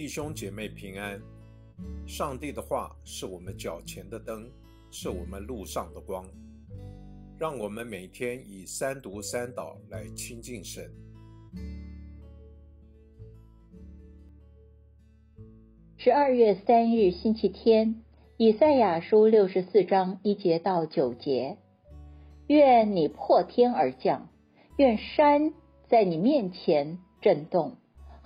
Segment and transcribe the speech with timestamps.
[0.00, 1.20] 弟兄姐妹平安。
[2.06, 4.50] 上帝的话是我们脚前的灯，
[4.90, 6.24] 是我们路上的光。
[7.38, 10.90] 让我们每天以三读三祷来亲近神。
[15.98, 18.02] 十二月三日星期天，
[18.38, 21.58] 以赛亚书六十四章一节到九节：
[22.46, 24.30] 愿你破天而降，
[24.78, 25.52] 愿山
[25.90, 27.76] 在你面前震动。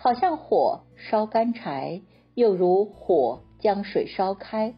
[0.05, 2.03] 好像火烧干柴，
[2.35, 4.75] 又如火将水烧开，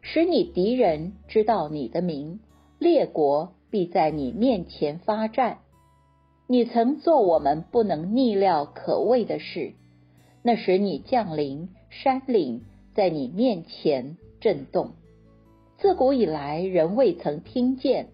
[0.00, 2.38] 使你敌人知道你的名，
[2.78, 5.58] 列国必在你面前发战。
[6.46, 9.72] 你曾做我们不能逆料可畏的事，
[10.44, 12.62] 那时你降临，山岭
[12.94, 14.92] 在你面前震动。
[15.78, 18.10] 自古以来，人未曾听见，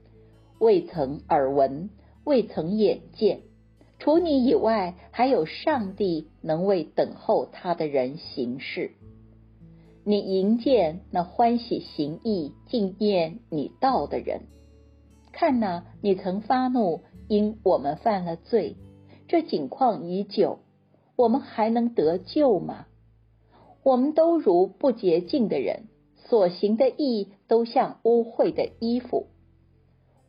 [0.59, 1.91] 未曾耳闻，
[2.25, 3.41] 未曾眼见。
[3.99, 8.93] 除你以外，还有上帝能为等候他的人行事。
[10.05, 14.43] 你迎见那欢喜行义、敬念你道的人。
[15.33, 18.77] 看呐，你曾发怒，因我们犯了罪。
[19.29, 20.61] 这景况已久，
[21.17, 22.87] 我们还能得救吗？
[23.83, 29.27] 我们都如不洁净的人，所行的义都像污秽的衣服。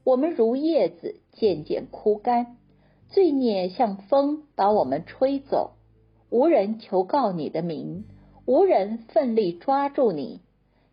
[0.03, 2.57] 我们如叶子，渐渐枯干。
[3.09, 5.72] 罪孽像风把我们吹走，
[6.30, 8.05] 无人求告你的名，
[8.45, 10.41] 无人奋力抓住你，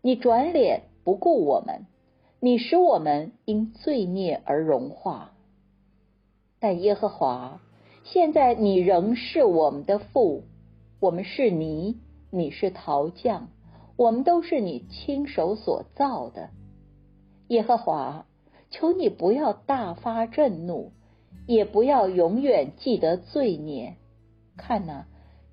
[0.01, 1.85] 你转脸不顾我们，
[2.39, 5.33] 你使我们因罪孽而融化。
[6.59, 7.59] 但耶和华，
[8.05, 10.43] 现在你仍是我们的父，
[11.01, 11.99] 我们是泥，
[12.31, 13.49] 你是陶匠，
[13.97, 16.49] 我们都是你亲手所造的。
[17.49, 18.25] 耶和华，
[18.71, 20.91] 求你不要大发震怒。
[21.47, 23.95] 也不要永远记得罪孽。
[24.57, 25.05] 看呐，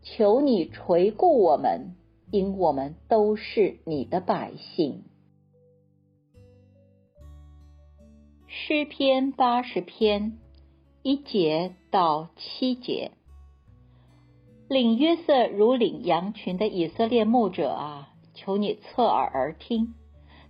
[0.03, 1.97] 求你垂顾我们，
[2.31, 5.05] 因我们都是你的百姓。
[8.47, 10.39] 诗篇八十篇
[11.03, 13.11] 一节到七节，
[14.69, 19.95] 领约瑟如领羊群的以色列牧者啊，求你侧耳而听；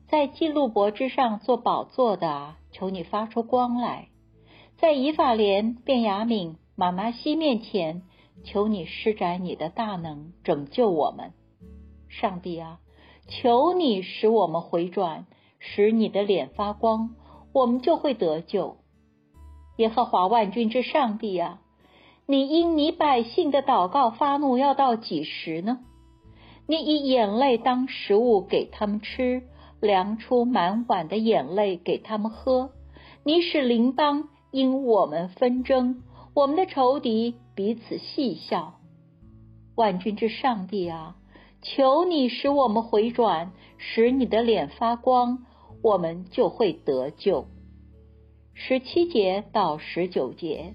[0.09, 4.09] 在基路伯之上做宝座的，求你发出光来。
[4.83, 8.03] 在以法莲、便雅悯、马马西面前，
[8.43, 11.31] 求你施展你的大能，拯救我们。
[12.09, 12.81] 上帝啊，
[13.29, 15.27] 求你使我们回转，
[15.61, 17.15] 使你的脸发光，
[17.53, 18.79] 我们就会得救。
[19.77, 21.61] 耶和华万军之上帝啊，
[22.27, 25.79] 你因你百姓的祷告发怒，要到几时呢？
[26.67, 29.45] 你以眼泪当食物给他们吃，
[29.81, 32.73] 量出满碗的眼泪给他们喝。
[33.25, 34.31] 你使邻邦。
[34.53, 36.03] 因我们纷争，
[36.35, 38.75] 我们的仇敌彼此戏笑。
[39.75, 41.17] 万军之上帝啊，
[41.63, 45.47] 求你使我们回转，使你的脸发光，
[45.83, 47.47] 我们就会得救。
[48.53, 50.75] 十七节到十九节，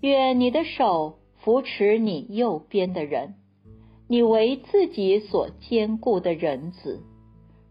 [0.00, 3.34] 愿你的手扶持你右边的人，
[4.06, 7.02] 你为自己所坚固的人子，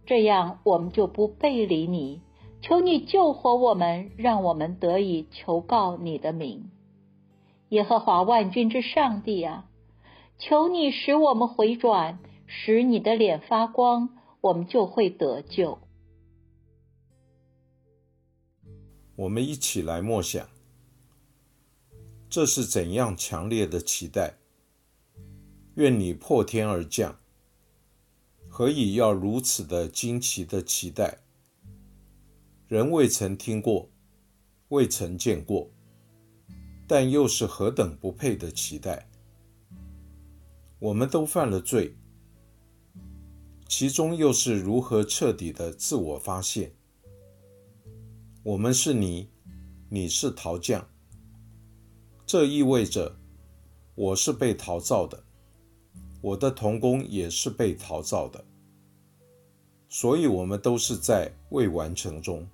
[0.05, 2.21] 这样我们就不背离你。
[2.67, 6.69] 求你救活我们，让我们得以求告你的名，
[7.69, 9.69] 耶和华万军之上帝啊！
[10.37, 14.09] 求你使我们回转，使你的脸发光，
[14.41, 15.79] 我们就会得救。
[19.15, 20.45] 我们一起来默想，
[22.29, 24.33] 这是怎样强烈的期待？
[25.75, 27.15] 愿你破天而降，
[28.49, 31.19] 何以要如此的惊奇的期待？
[32.69, 33.89] 人未曾听过，
[34.67, 35.71] 未曾见过，
[36.85, 39.07] 但又是何等不配的期待！
[40.77, 41.95] 我们都犯了罪，
[43.69, 46.73] 其中又是如何彻底的自我发现？
[48.43, 49.29] 我们是泥，
[49.87, 50.85] 你是陶匠，
[52.25, 53.15] 这意味着
[53.95, 55.23] 我是被陶造的，
[56.19, 58.43] 我的童工也是被陶造的，
[59.87, 62.45] 所以我们都是在未完成中。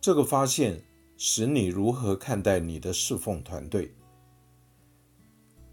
[0.00, 0.82] 这个发现
[1.16, 3.92] 使你如何看待你的侍奉团队？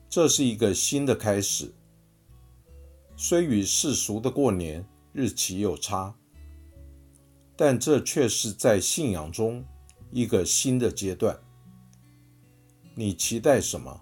[0.10, 1.74] 这是一个新的开始，
[3.16, 6.16] 虽与世俗的过年日期有差，
[7.56, 9.64] 但这却是在信仰中
[10.12, 11.38] 一个新的阶段。
[12.96, 14.02] 你期待什么？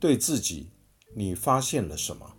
[0.00, 0.70] 对自己，
[1.14, 2.37] 你发现了什么？